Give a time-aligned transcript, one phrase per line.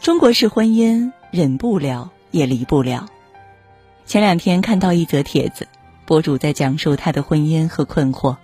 [0.00, 3.08] 中国式婚姻忍不了也离不了。
[4.06, 5.66] 前两天看到一则帖子，
[6.06, 8.36] 博主在讲述他的婚姻和困惑。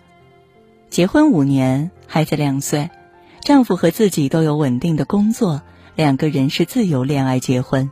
[0.91, 2.91] 结婚五年，孩子两岁，
[3.41, 5.63] 丈夫和自己都有稳定的工作，
[5.95, 7.91] 两个人是自由恋爱结婚，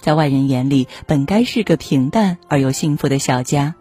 [0.00, 3.76] 在外人眼里本该是个平淡而又幸福的小家，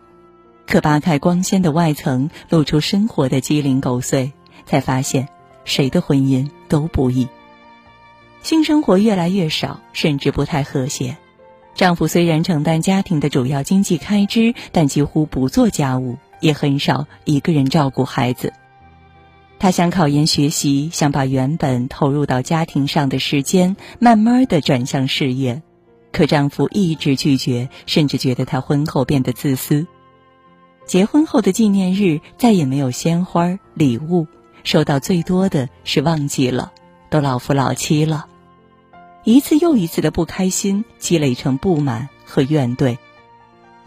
[0.68, 4.32] 可扒开光鲜的外层，露出生活的鸡零狗碎，
[4.66, 5.28] 才发现
[5.66, 7.28] 谁的婚姻都不易。
[8.42, 11.18] 性生活越来越少，甚至不太和谐。
[11.75, 18.52] 丈夫虽然承担家庭的主要经济开支，但几乎不做家务，也很少一个人照顾孩子。
[19.60, 25.61] 她想考研学习，想把原本投入到家庭上的时间慢慢的转向事业，
[26.11, 29.86] 可丈夫一直拒绝，甚至觉得她婚后变得自私。
[30.86, 34.25] 结婚后的纪念日再也没有鲜花礼物，
[34.64, 36.72] 收到最多的是忘记了，
[37.09, 38.25] 都老夫老妻了。
[39.23, 42.97] 一次又一次的不开心积累成不满和怨怼，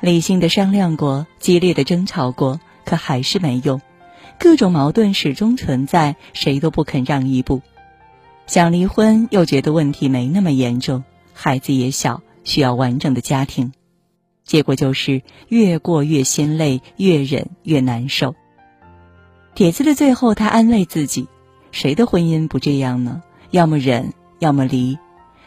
[0.00, 3.80] 理性的商量过，激烈的争吵过，可还是没用。
[4.38, 7.62] 各种矛盾始终存在，谁都不肯让一步。
[8.46, 13.72] 想离婚又觉得问题没那么严重，孩子也小，需要完整的家庭。
[14.44, 18.34] 结果就是越过越心累，越忍越难受。
[19.54, 21.28] 帖子的最后，他安慰自己：
[21.72, 23.22] 谁的婚姻不这样呢？
[23.50, 24.98] 要么忍，要么离。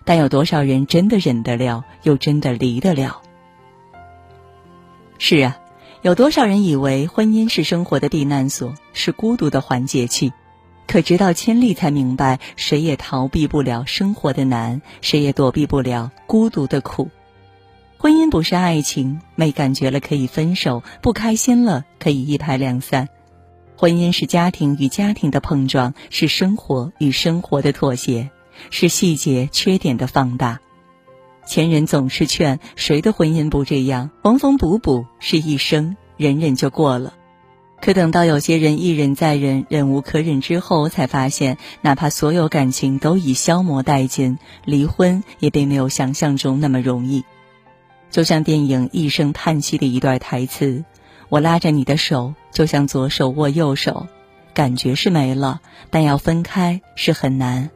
[0.04, 3.22] 但有多少人真的忍得了，又真的离得了？
[5.18, 5.58] 是啊，
[6.02, 10.34] 有多少人以为婚姻是生活的避难所，是孤独的缓解器？
[10.88, 17.10] 可直到亲历才明白，谁也逃避不了生活的难，谁也躲避不了孤独的苦。
[17.98, 23.10] 婚姻不是爱情，没感觉了可以分手，不开心了可以一拍两散。
[23.78, 28.30] 婚姻是家庭与家庭的碰撞，是生活与生活的妥协。
[28.70, 30.62] 是细节缺点的放大，
[31.46, 37.14] 前人总是劝谁的婚姻不这样，缝缝补补是一生，忍忍就过了。
[37.82, 47.26] 可等到有些人一忍再忍，忍无可忍之后，才发现，哪怕所有感情都已消磨殆尽，离婚也并没有想象中那么容易。
[48.10, 50.86] 就像电影《一声叹息》的一段台词
[51.30, 54.08] ：“我拉着你的手，就像左手握右手，
[54.54, 57.70] 感觉是没了，但要分开是很难。”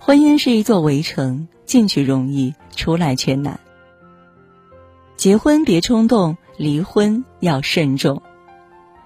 [0.00, 3.60] 婚姻是一座围城，进去容易，出来却难。
[5.16, 8.22] 结婚别冲动，离婚要慎重。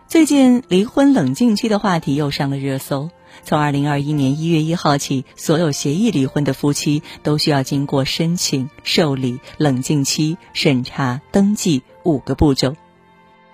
[0.06, 3.10] 最近离婚冷静期的话题又上了热搜。
[3.44, 12.76] 从二零二一年一月一号起，所有协议离婚的夫妻都需要经过申请、受理、冷静期、审查、登记五个步骤，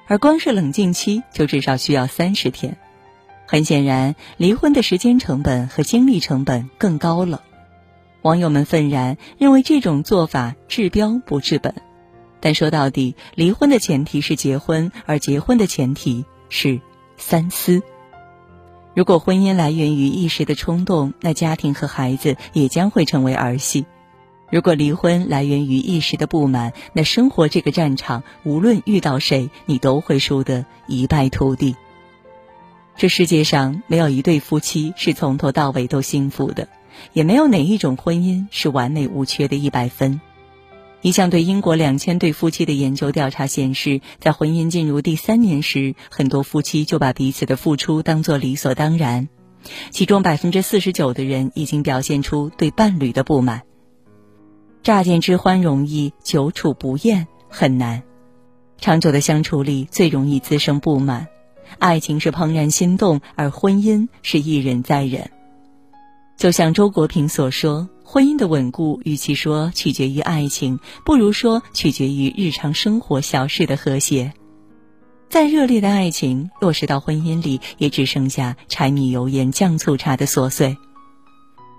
[0.09, 2.77] 而光是冷静期就至少需要三十天。
[3.47, 7.43] 很显然，离婚的时间成本和精力成本更高了。
[8.23, 11.75] 网友们愤然认为这种做法治标不治本。
[12.41, 16.81] 但说到底，离婚的前提是结婚，而结婚的前提是
[17.17, 17.83] 三思。
[18.95, 23.85] 如果婚姻来源于一时的冲动，那家庭和孩子也将会成为儿戏；
[24.51, 31.77] 如果离婚来源于一时的不满，那生活这个战场，无论遇到谁，你都会输得一败涂地。
[32.97, 36.69] 这世界上没有一对夫妻是从头到尾都幸福的，
[37.13, 40.21] 也没有哪一种婚姻是完美无缺的一百分。
[41.01, 49.29] 一项对英国两千对夫妻的研究调查显示，在婚姻进入第三年时，很多夫妻就把彼此的付出当作理所当然，
[49.91, 53.68] 其中百分之四十九的人已经表现出对伴侣的不满。
[54.83, 58.03] 乍见之欢容易，久处不厌很难，
[58.79, 61.27] 长久的相处里最容易滋生不满。
[61.79, 65.31] 爱情是怦然心动，而婚姻是一忍再忍。
[66.39, 74.33] 就像周国平所说，婚姻的稳固，与其说取决于爱情，不如说取决于日常生活小事的和谐。
[75.29, 80.79] 再热烈的爱情，落实到婚姻里，也只剩下柴米油盐酱醋茶的琐碎。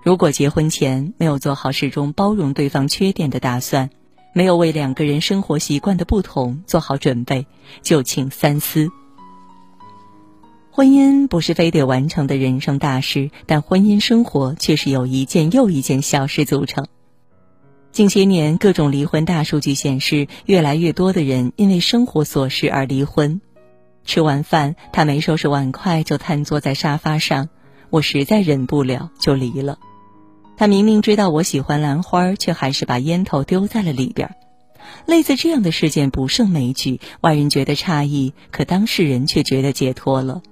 [0.02, 3.90] 如果结婚前没有做好始终包容对方缺点的打算，
[4.32, 7.46] 没有为两个人生活习惯的不同做好准备，
[7.82, 8.88] 就请三思。
[10.70, 16.86] 婚姻不是非得完成的人生大事，但婚姻生活却是由一件又一件小事组成。
[17.92, 23.42] 近些年，各种离婚大数据显示，越来越多的人因为生活琐事而离婚。
[24.06, 27.50] 吃完饭，他没收拾碗筷就瘫坐在沙发上，
[27.90, 29.78] 我实在忍不了，就离了。
[30.60, 34.34] 他明明知道我喜欢兰花，却还是把烟头丢在了里边。
[35.06, 40.42] 类似这样的事件不胜枚举，外人觉得诧异，可当事人却觉得解脱了。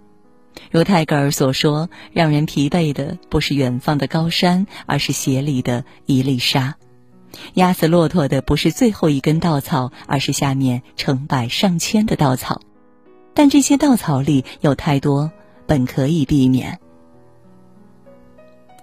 [0.70, 6.76] 如泰戈尔所说：“让人疲惫的不是远方的高山，而是鞋里的一粒沙；
[7.52, 12.62] 压死骆驼的不是最后一根稻草，而是下面成百上千的稻草。
[13.34, 15.30] 但这些稻草里有太多
[15.66, 16.78] 本可以避免。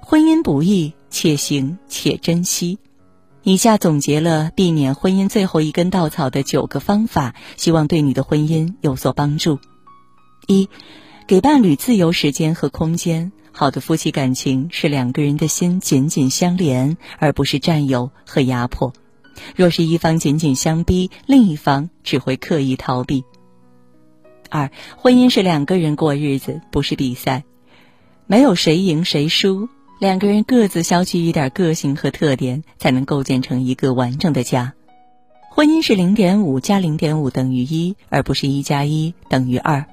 [0.01, 2.77] 婚姻不易，且行且珍惜。
[3.41, 9.57] 以下总结了避免婚姻最后一根稻草的九个方法，希望对你的婚姻有所帮助。
[10.45, 10.67] 一。
[11.25, 13.31] 给伴侣自由时间和空间。
[13.51, 18.91] 好的夫妻感情是两个人的心紧紧相连，而不是占有和压迫。
[19.55, 23.23] 若是一方紧紧相逼，另一方只会刻意逃避。
[24.49, 27.45] 二，婚姻是两个人过日子，不是比赛，
[28.27, 29.69] 没有谁赢谁输。
[29.97, 34.73] 两个人各自消去一点个性和特点，才能构建成一个完整的家。
[35.49, 39.85] 婚姻是零点五加零点五等于一，而不是一加一等于二。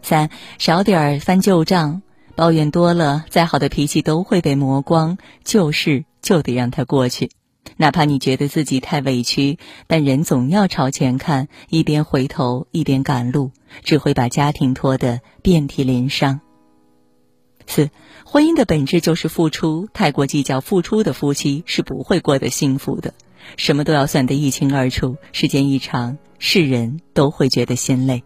[0.00, 2.02] 三少点儿翻旧账，
[2.36, 5.18] 抱怨多了，再好的脾气都会被磨光。
[5.42, 7.30] 旧事就得让它过去，
[7.76, 9.58] 哪怕你觉得自己太委屈，
[9.88, 13.50] 但人总要朝前看，一边回头一边赶路，
[13.82, 16.40] 只会把家庭拖得遍体鳞伤。
[17.66, 17.90] 四
[18.24, 23.14] 婚姻的本质就是付出，太过计较付出的夫妻是不会过得幸福的。
[23.56, 28.24] 什么都要算得一清二楚，时间一长，世人都会觉得心累。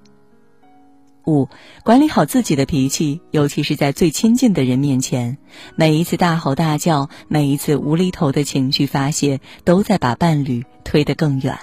[1.27, 1.49] 五，
[1.85, 5.37] 管理好自己的脾气，尤其是在最亲近的人面前。
[5.77, 11.59] 每一次大吼大叫，每一次无厘头的情绪发泄，都在把伴侣推得更远。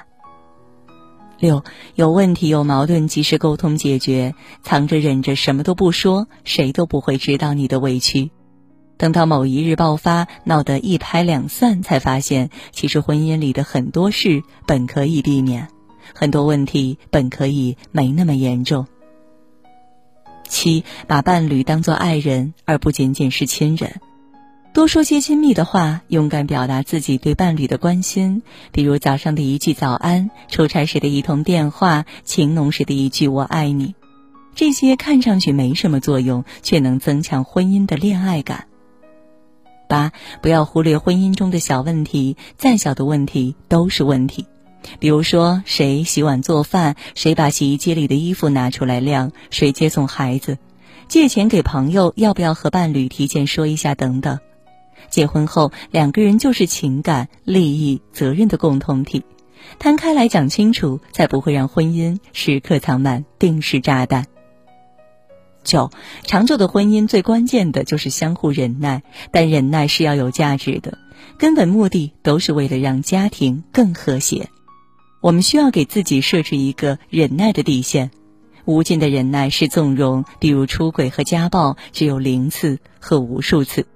[1.39, 1.63] 六，
[1.95, 8.31] 有问题有矛盾及时沟通解决，藏着忍着什么都不说，谁都不会知道你的委屈。
[8.97, 15.67] 等到某一日爆发，闹得一拍两散，才发现其实婚姻里的很多事本可以避免，
[16.15, 18.87] 很多问题本可以没那么严重。
[20.47, 24.01] 七，把伴侣当作爱人，而不仅仅是亲人，
[24.77, 33.95] 多说些亲密的话，勇敢表达自己对伴侣的关心，比如早上的一句早安，出差时的一通电话，情浓时的一句我爱你，
[34.53, 38.67] 这些看上去没什么作用，却能增强婚姻的恋爱感。
[39.89, 40.11] 八，
[40.43, 44.45] 不要忽略婚姻中的小问题，再小的问题都是问题。
[44.99, 50.59] 比如说，谁洗碗做饭，谁把洗衣机里的衣服拿出来晾，谁接送孩子，
[51.07, 54.37] 借钱给朋友，要不要和伴侣提前说一下等等。
[55.09, 59.23] 结婚后，两个人就是情感、利益、责任的共同体，
[59.79, 64.25] 摊开来讲清楚，才不会让婚姻时刻藏满定时炸弹。
[65.63, 65.91] 九，
[66.23, 70.97] 长久的婚姻最关键的就是相互忍耐，但忍耐是要有价值的，
[71.37, 74.49] 根本目的都是为了让家庭更和谐。
[75.19, 78.11] 我们需要给自己设置一个忍耐的底线，
[78.63, 83.87] 无尽的忍耐是纵容，比如出轨和家暴，只有零次和无数次。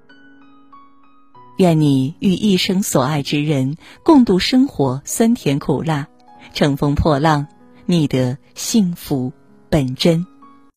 [1.62, 6.08] 愿你与一生所爱之人共度生活酸甜苦辣，
[6.56, 7.46] 乘风破浪，
[7.86, 9.32] 觅得幸福
[9.70, 10.26] 本真。